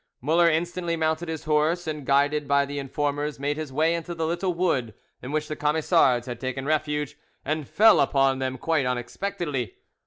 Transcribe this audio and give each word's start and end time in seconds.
Muller 0.19 0.49
instantly 0.49 0.95
mounted 0.97 1.29
his 1.29 1.43
horse, 1.43 1.85
and 1.85 2.07
guided 2.07 2.47
by 2.47 2.65
the 2.65 2.79
informers 2.79 3.37
made 3.39 3.55
his 3.55 3.71
way 3.71 3.93
into 3.93 4.15
the 4.15 4.25
little 4.25 4.51
wood 4.51 4.95
in 5.21 5.31
which 5.31 5.47
the 5.47 5.55
Camisards 5.55 6.25
had 6.25 6.39
taken 6.41 6.65
refuge, 6.65 7.19
and 7.45 7.67
fell 7.69 7.99
upon 7.99 8.39
them 8.39 8.57
quite 8.57 8.87
unexpectedly. 8.87 9.75